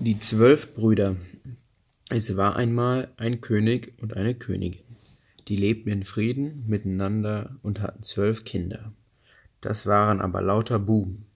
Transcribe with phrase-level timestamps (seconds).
[0.00, 1.16] Die zwölf Brüder.
[2.08, 4.84] Es war einmal ein König und eine Königin.
[5.48, 8.92] Die lebten in Frieden miteinander und hatten zwölf Kinder.
[9.60, 11.26] Das waren aber lauter Buben.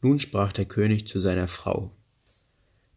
[0.00, 1.94] Nun sprach der König zu seiner Frau,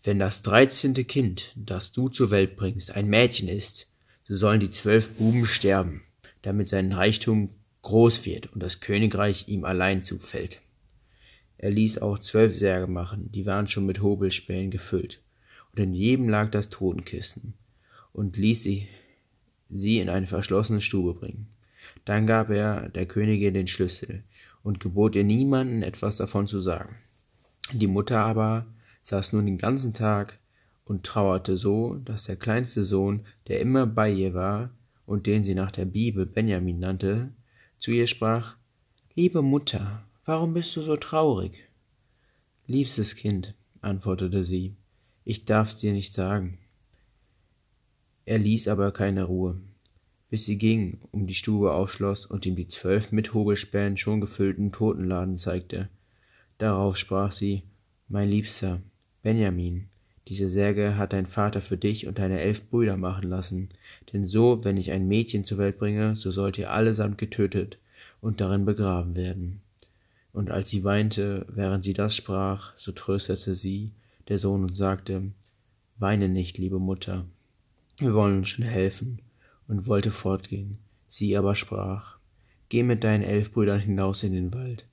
[0.04, 3.90] Wenn das dreizehnte Kind, das du zur Welt bringst, ein Mädchen ist,
[4.26, 6.02] so sollen die zwölf Buben sterben,
[6.44, 7.50] damit sein Reichtum
[7.82, 10.62] groß wird und das Königreich ihm allein zufällt.
[11.58, 15.22] Er ließ auch zwölf Särge machen, die waren schon mit Hobelspänen gefüllt,
[15.72, 17.54] und in jedem lag das Totenkissen,
[18.14, 18.88] und ließ sie,
[19.70, 21.48] sie in eine verschlossene Stube bringen.
[22.06, 24.24] Dann gab er der Königin den Schlüssel
[24.64, 26.96] und gebot ihr niemanden etwas davon zu sagen.
[27.74, 28.66] Die Mutter aber
[29.04, 30.40] saß nun den ganzen Tag
[30.86, 34.72] und trauerte so, dass der kleinste Sohn, der immer bei ihr war
[35.06, 37.32] und den sie nach der Bibel Benjamin nannte,
[37.78, 38.56] zu ihr sprach
[39.16, 41.70] Liebe Mutter, Warum bist du so traurig?
[42.66, 44.76] Liebstes Kind, antwortete sie,
[45.24, 46.58] ich darf's dir nicht sagen.
[48.26, 49.62] Er ließ aber keine Ruhe,
[50.30, 54.74] bis sie ging, um die Stube aufschloss und ihm die zwölf mit Hobelspänen schon gefüllten
[54.74, 55.88] Totenladen zeigte.
[56.58, 57.64] Darauf sprach sie,
[58.10, 58.82] Mein Liebster,
[59.24, 59.88] Benjamin,
[60.28, 63.70] diese Särge hat dein Vater für dich und deine elf Brüder machen lassen,
[64.12, 67.78] denn so, wenn ich ein Mädchen zur Welt bringe, so sollt ihr allesamt getötet
[68.20, 69.62] und darin begraben werden.
[70.38, 73.94] Und als sie weinte, während sie das sprach, so tröstete sie
[74.28, 75.32] der Sohn und sagte,
[75.98, 77.26] Weine nicht, liebe Mutter,
[77.98, 79.20] wir wollen uns schon helfen,
[79.68, 80.78] und wollte fortgehen.
[81.10, 82.20] Sie aber sprach,
[82.70, 84.86] Geh mit deinen elf Brüdern hinaus in den Wald,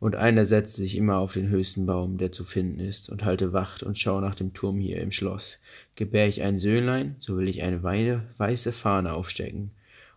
[0.00, 3.54] und einer setze sich immer auf den höchsten Baum, der zu finden ist, und halte
[3.54, 5.60] Wacht und schau nach dem Turm hier im Schloss.
[5.94, 9.70] Gebär ich ein Söhnlein, so will ich eine weiße Fahne aufstecken,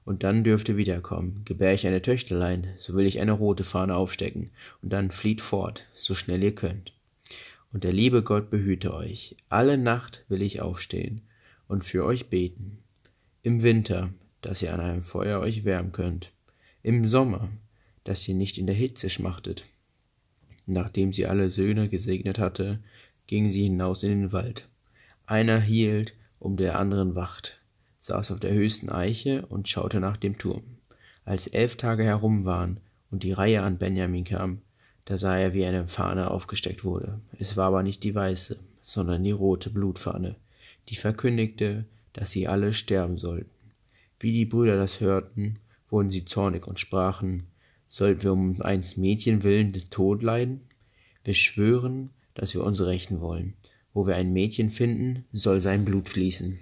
[0.06, 1.42] und dann dürft ihr wiederkommen.
[1.46, 4.52] Gebär ich eine Töchterlein, so will ich eine rote Fahne aufstecken,
[4.82, 6.94] und dann flieht fort, so schnell ihr könnt.
[7.72, 9.36] Und der liebe Gott behüte euch.
[9.50, 11.22] Alle Nacht will ich aufstehen
[11.68, 12.80] und für euch beten.
[13.42, 16.32] Im Winter, dass ihr an einem Feuer euch wärmen könnt.
[16.83, 17.50] Im Sommer,
[18.04, 19.66] dass ihr nicht in der Hitze schmachtet.
[20.66, 22.80] Nachdem sie alle Söhne gesegnet hatte,
[23.26, 24.67] ging sie hinaus in den Wald.
[25.26, 27.63] Einer hielt, um der anderen wacht
[28.03, 30.64] saß auf der höchsten Eiche und schaute nach dem Turm.
[31.23, 34.61] Als elf Tage herum waren und die Reihe an Benjamin kam,
[35.05, 37.21] da sah er, wie eine Fahne aufgesteckt wurde.
[37.39, 40.36] Es war aber nicht die weiße, sondern die rote Blutfahne,
[40.89, 43.49] die verkündigte, dass sie alle sterben sollten.
[44.20, 47.47] Wie die Brüder das hörten, wurden sie zornig und sprachen,
[47.87, 50.59] sollten wir um eines Mädchen willen den Tod leiden?
[51.23, 53.53] Wir schwören, dass wir uns rächen wollen.
[53.93, 56.59] Wo wir ein Mädchen finden, soll sein Blut fließen.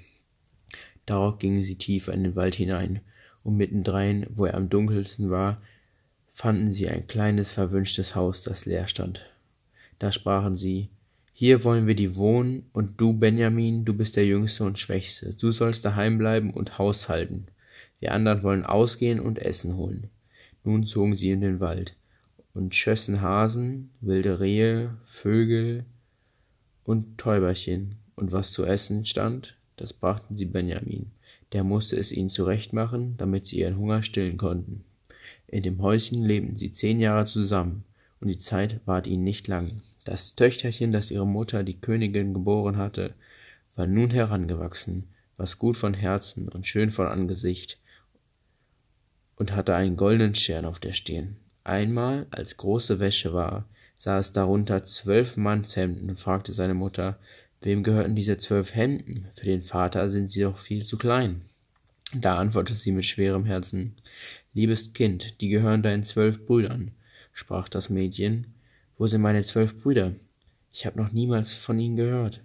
[1.05, 3.01] Darauf gingen sie tiefer in den Wald hinein,
[3.43, 5.57] und mittendrein, wo er am dunkelsten war,
[6.27, 9.25] fanden sie ein kleines verwünschtes Haus, das leer stand.
[9.99, 10.89] Da sprachen sie,
[11.33, 15.51] hier wollen wir die wohnen, und du, Benjamin, du bist der Jüngste und Schwächste, du
[15.51, 17.47] sollst daheim bleiben und Haus halten.
[17.99, 20.09] Wir anderen wollen ausgehen und Essen holen.
[20.63, 21.95] Nun zogen sie in den Wald
[22.53, 25.85] und schössen Hasen, wilde Rehe, Vögel
[26.83, 31.11] und Täuberchen, und was zu essen stand, das brachten sie Benjamin,
[31.53, 34.85] der musste es ihnen zurechtmachen, damit sie ihren Hunger stillen konnten.
[35.47, 37.83] In dem Häuschen lebten sie zehn Jahre zusammen,
[38.19, 39.81] und die Zeit ward ihnen nicht lang.
[40.05, 43.15] Das Töchterchen, das ihre Mutter, die Königin, geboren hatte,
[43.75, 47.79] war nun herangewachsen, was gut von Herzen und schön von Angesicht,
[49.35, 51.37] und hatte einen goldenen Stern auf der Stirn.
[51.63, 53.65] Einmal, als große Wäsche war,
[53.97, 57.19] sah es darunter zwölf Mannshemden und fragte seine Mutter,
[57.61, 59.27] Wem gehörten diese zwölf Hemden?
[59.33, 61.41] Für den Vater sind sie doch viel zu klein.
[62.13, 63.95] Da antwortete sie mit schwerem Herzen
[64.53, 66.91] Liebes Kind, die gehören deinen zwölf Brüdern,
[67.31, 68.47] sprach das Mädchen.
[68.97, 70.13] Wo sind meine zwölf Brüder?
[70.73, 72.41] Ich habe noch niemals von ihnen gehört.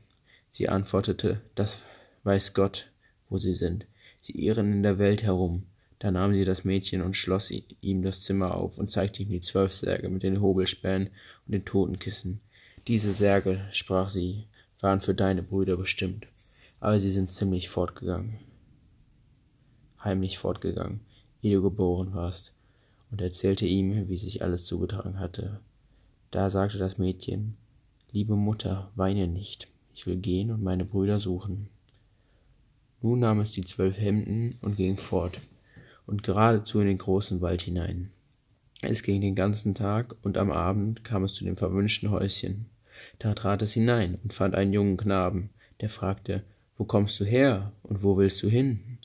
[0.50, 1.78] Sie antwortete Das
[2.22, 2.90] weiß Gott,
[3.28, 3.86] wo sie sind.
[4.20, 5.64] Sie irren in der Welt herum.
[5.98, 7.50] Da nahm sie das Mädchen und schloss
[7.80, 11.08] ihm das Zimmer auf und zeigte ihm die zwölf Särge mit den Hobelspänen
[11.46, 12.40] und den Totenkissen.
[12.86, 14.44] Diese Särge, sprach sie,
[14.80, 16.26] waren für deine Brüder bestimmt,
[16.80, 18.38] aber sie sind ziemlich fortgegangen,
[20.02, 21.00] heimlich fortgegangen,
[21.42, 22.52] ehe du geboren warst,
[23.10, 25.60] und erzählte ihm, wie sich alles zugetragen hatte.
[26.30, 27.56] Da sagte das Mädchen,
[28.12, 31.68] Liebe Mutter, weine nicht, ich will gehen und meine Brüder suchen.
[33.02, 35.40] Nun nahm es die zwölf Hemden und ging fort,
[36.06, 38.10] und geradezu in den großen Wald hinein.
[38.82, 42.66] Es ging den ganzen Tag, und am Abend kam es zu dem verwünschten Häuschen.
[43.18, 45.50] Da trat es hinein und fand einen jungen Knaben,
[45.80, 46.42] der fragte,
[46.76, 48.98] Wo kommst du her und wo willst du hin?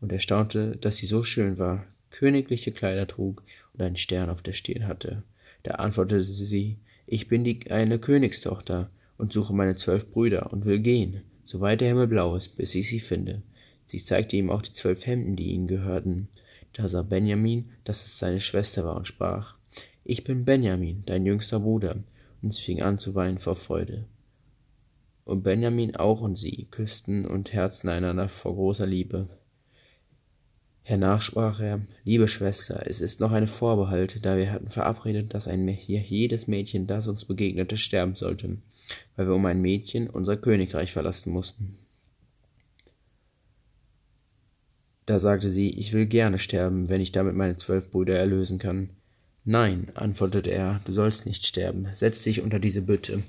[0.00, 3.42] Und er staunte, dass sie so schön war, königliche Kleider trug
[3.72, 5.22] und einen Stern auf der Stirn hatte.
[5.62, 10.80] Da antwortete sie, Ich bin die eine Königstochter, und suche meine zwölf Brüder und will
[10.80, 13.42] gehen, so weit der Himmel blau ist, bis ich sie finde.
[13.86, 16.28] Sie zeigte ihm auch die zwölf Hemden, die ihnen gehörten.
[16.72, 19.56] Da sah Benjamin, dass es seine Schwester war und sprach,
[20.04, 21.96] Ich bin Benjamin, dein jüngster Bruder.
[22.42, 24.04] Und es fing an zu weinen vor Freude.
[25.24, 29.28] Und Benjamin auch und sie küssten und herzten einander vor großer Liebe.
[30.82, 35.48] Hernach sprach er, liebe Schwester, es ist noch eine Vorbehalt, da wir hatten verabredet, dass
[35.48, 38.58] ein hier jedes Mädchen, das uns begegnete, sterben sollte,
[39.16, 41.76] weil wir um ein Mädchen unser Königreich verlassen mussten.
[45.06, 48.90] Da sagte sie, ich will gerne sterben, wenn ich damit meine zwölf Brüder erlösen kann.
[49.48, 51.86] Nein, antwortete er, du sollst nicht sterben.
[51.94, 53.22] Setz dich unter diese Bütte,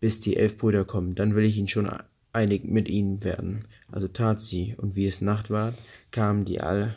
[0.00, 1.86] bis die elf Brüder kommen, dann will ich ihn schon
[2.32, 3.66] einig mit ihnen werden.
[3.92, 5.74] Also tat sie, und wie es Nacht war,
[6.12, 6.96] kamen die all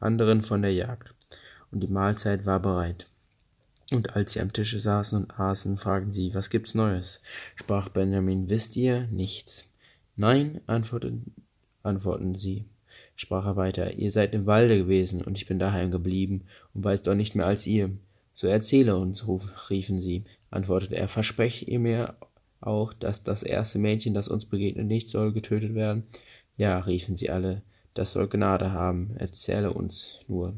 [0.00, 1.14] anderen von der Jagd,
[1.70, 3.08] und die Mahlzeit war bereit.
[3.92, 7.20] Und als sie am Tische saßen und aßen, fragten sie, was gibt's Neues?
[7.54, 9.70] Sprach Benjamin, wisst ihr nichts?
[10.16, 11.36] Nein, antworteten,
[11.84, 12.68] antworten sie
[13.18, 17.02] sprach er weiter, ihr seid im Walde gewesen, und ich bin daheim geblieben und weiß
[17.02, 17.90] doch nicht mehr als ihr.
[18.32, 19.26] So erzähle uns,
[19.68, 22.14] riefen sie, antwortete er, versprecht ihr mir
[22.60, 26.04] auch, dass das erste Mädchen, das uns begegnet, nicht soll getötet werden?
[26.56, 27.62] Ja, riefen sie alle,
[27.94, 30.54] das soll Gnade haben, erzähle uns nur.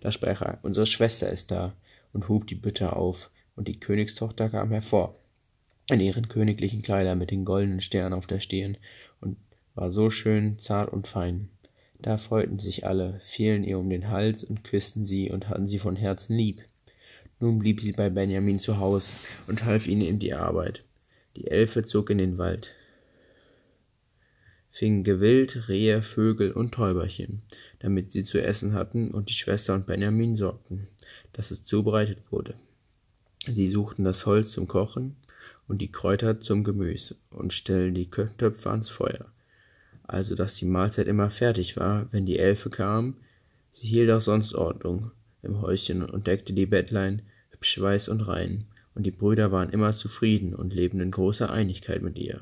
[0.00, 1.72] Da sprach er, unsere Schwester ist da,
[2.12, 5.14] und hub die Bütte auf, und die Königstochter kam hervor,
[5.88, 8.78] in ihren königlichen Kleidern mit den goldenen Sternen auf der Stirn,
[9.20, 9.36] und
[9.76, 11.50] war so schön, zart und fein.
[12.02, 15.78] Da freuten sich alle, fielen ihr um den Hals und küssten sie und hatten sie
[15.78, 16.62] von Herzen lieb.
[17.40, 19.14] Nun blieb sie bei Benjamin zu Haus
[19.46, 20.84] und half ihnen in die Arbeit.
[21.36, 22.74] Die Elfe zog in den Wald,
[24.70, 27.42] fing Gewild, Rehe, Vögel und Täuberchen,
[27.80, 30.88] damit sie zu essen hatten, und die Schwester und Benjamin sorgten,
[31.32, 32.54] dass es zubereitet wurde.
[33.46, 35.16] Sie suchten das Holz zum Kochen
[35.66, 39.32] und die Kräuter zum Gemüse und stellten die Töpfe ans Feuer
[40.12, 43.16] also dass die Mahlzeit immer fertig war, wenn die Elfe kam.
[43.72, 45.12] Sie hielt auch sonst Ordnung
[45.42, 49.92] im Häuschen und deckte die Bettlein hübsch weiß und rein, und die Brüder waren immer
[49.92, 52.40] zufrieden und lebten in großer Einigkeit mit ihr.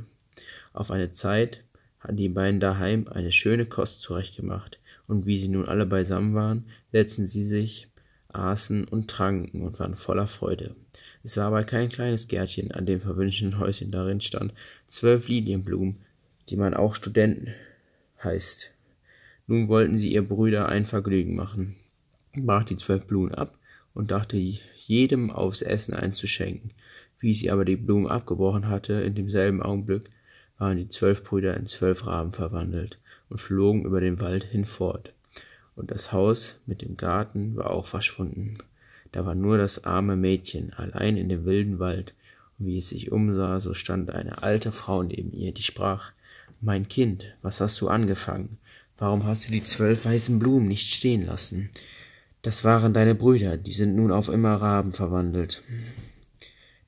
[0.72, 1.64] Auf eine Zeit
[2.00, 6.66] hatten die beiden daheim eine schöne Kost zurechtgemacht, und wie sie nun alle beisammen waren,
[6.92, 7.88] setzten sie sich,
[8.28, 10.76] aßen und tranken und waren voller Freude.
[11.22, 14.54] Es war aber kein kleines Gärtchen an dem verwünschten Häuschen, darin stand
[14.88, 15.98] zwölf Lilienblumen,
[16.48, 17.54] die man auch Studenten
[18.22, 18.70] heißt.
[19.46, 21.76] Nun wollten sie ihr Brüder ein Vergnügen machen,
[22.34, 23.56] brach die zwölf Blumen ab
[23.94, 26.72] und dachte jedem aufs Essen einzuschenken.
[27.18, 30.10] Wie sie aber die Blumen abgebrochen hatte, in demselben Augenblick
[30.58, 32.98] waren die zwölf Brüder in zwölf Raben verwandelt
[33.28, 35.12] und flogen über den Wald hinfort.
[35.76, 38.58] Und das Haus mit dem Garten war auch verschwunden.
[39.12, 42.14] Da war nur das arme Mädchen allein in dem wilden Wald,
[42.58, 46.12] und wie es sich umsah, so stand eine alte Frau neben ihr, die sprach
[46.60, 48.58] mein Kind, was hast du angefangen?
[48.96, 51.70] Warum hast du die zwölf weißen Blumen nicht stehen lassen?
[52.42, 55.62] Das waren deine Brüder, die sind nun auf immer Raben verwandelt.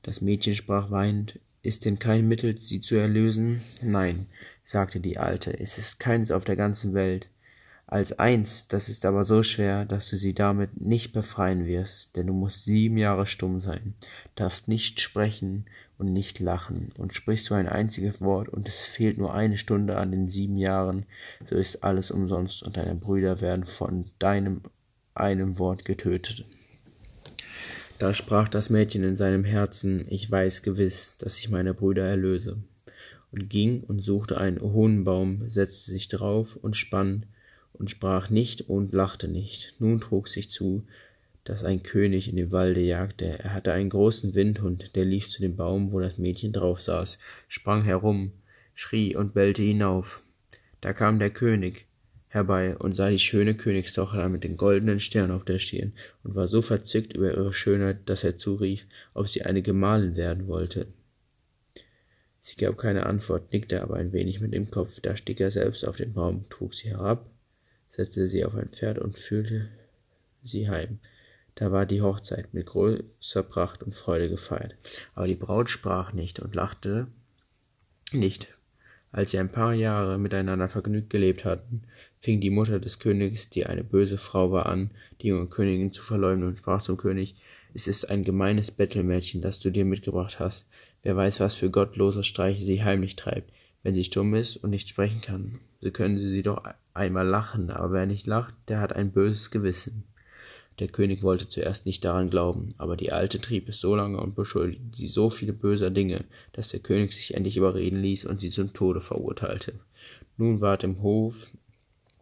[0.03, 3.61] Das Mädchen sprach weinend, ist denn kein Mittel, sie zu erlösen?
[3.81, 4.27] Nein,
[4.65, 7.29] sagte die Alte, es ist keins auf der ganzen Welt
[7.91, 12.27] als eins, das ist aber so schwer, dass du sie damit nicht befreien wirst, denn
[12.27, 13.95] du musst sieben Jahre stumm sein,
[14.35, 15.65] darfst nicht sprechen
[15.97, 19.97] und nicht lachen, und sprichst du ein einziges Wort, und es fehlt nur eine Stunde
[19.97, 21.05] an den sieben Jahren,
[21.45, 24.61] so ist alles umsonst, und deine Brüder werden von deinem
[25.13, 26.45] einem Wort getötet.
[27.99, 32.63] Da sprach das Mädchen in seinem Herzen, ich weiß gewiss, dass ich meine Brüder erlöse,
[33.31, 37.25] und ging und suchte einen hohen Baum, setzte sich drauf und spann,
[37.81, 39.73] und sprach nicht und lachte nicht.
[39.79, 40.83] Nun trug sich zu,
[41.43, 43.39] dass ein König in dem Walde jagte.
[43.39, 47.17] Er hatte einen großen Windhund, der lief zu dem Baum, wo das Mädchen drauf saß,
[47.47, 48.33] sprang herum,
[48.75, 50.21] schrie und bellte hinauf.
[50.79, 51.87] Da kam der König
[52.27, 56.47] herbei und sah die schöne Königstochter mit den goldenen Sternen auf der Stirn und war
[56.47, 58.85] so verzückt über ihre Schönheit, dass er zurief,
[59.15, 60.85] ob sie eine Gemahlin werden wollte.
[62.43, 64.99] Sie gab keine Antwort, nickte aber ein wenig mit dem Kopf.
[64.99, 67.30] Da stieg er selbst auf den Baum, trug sie herab
[67.91, 69.67] setzte sie auf ein Pferd und führte
[70.43, 70.99] sie heim.
[71.55, 74.75] Da war die Hochzeit mit großer Pracht und Freude gefeiert.
[75.13, 77.07] Aber die Braut sprach nicht und lachte
[78.13, 78.47] nicht.
[79.11, 81.83] Als sie ein paar Jahre miteinander vergnügt gelebt hatten,
[82.19, 86.01] fing die Mutter des Königs, die eine böse Frau war, an, die junge Königin zu
[86.01, 87.35] verleumden und sprach zum König,
[87.73, 90.65] es ist ein gemeines Bettelmädchen, das du dir mitgebracht hast.
[91.03, 93.51] Wer weiß, was für gottlose Streiche sie heimlich treibt,
[93.83, 95.59] wenn sie stumm ist und nicht sprechen kann.
[95.81, 99.51] So können sie sie doch einmal lachen, aber wer nicht lacht, der hat ein böses
[99.51, 100.03] Gewissen.
[100.79, 104.35] Der König wollte zuerst nicht daran glauben, aber die Alte trieb es so lange und
[104.35, 106.23] beschuldigte sie so viele böser Dinge,
[106.53, 109.73] dass der König sich endlich überreden ließ und sie zum Tode verurteilte.
[110.37, 111.51] Nun ward im Hof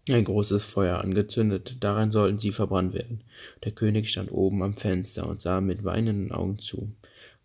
[0.09, 3.21] ein großes Feuer angezündet, daran sollten sie verbrannt werden.
[3.63, 6.91] Der König stand oben am Fenster und sah mit weinenden Augen zu,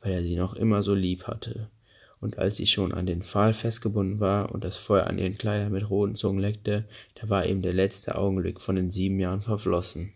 [0.00, 1.68] weil er sie noch immer so lieb hatte.
[2.25, 5.73] Und als sie schon an den Pfahl festgebunden war und das Feuer an ihren Kleidern
[5.73, 10.14] mit roten Zungen leckte, da war eben der letzte Augenblick von den sieben Jahren verflossen.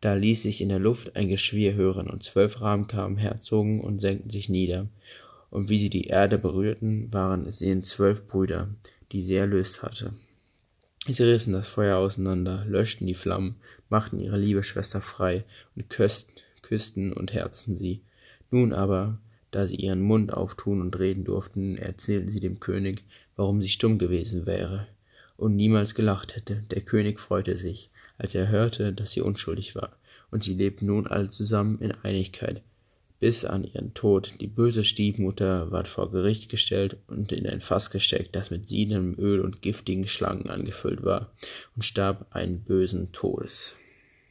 [0.00, 3.98] Da ließ sich in der Luft ein Geschwirr hören, und zwölf Raben kamen herzogen und
[3.98, 4.86] senkten sich nieder.
[5.50, 8.68] Und wie sie die Erde berührten, waren es ihnen zwölf Brüder,
[9.10, 10.14] die sie erlöst hatte.
[11.08, 13.56] Sie rissen das Feuer auseinander, löschten die Flammen,
[13.88, 15.42] machten ihre liebe Schwester frei
[15.74, 18.02] und küssten und herzten sie.
[18.52, 19.18] Nun aber,
[19.50, 23.04] da sie ihren Mund auftun und reden durften, erzählten sie dem König,
[23.36, 24.86] warum sie stumm gewesen wäre
[25.40, 26.62] und niemals gelacht hätte.
[26.70, 29.96] Der König freute sich, als er hörte, dass sie unschuldig war,
[30.30, 32.62] und sie lebten nun alle zusammen in Einigkeit,
[33.20, 34.34] bis an ihren Tod.
[34.40, 39.18] Die böse Stiefmutter ward vor Gericht gestellt und in ein Fass gesteckt, das mit siedendem
[39.18, 41.32] Öl und giftigen Schlangen angefüllt war,
[41.74, 43.74] und starb einen bösen Todes.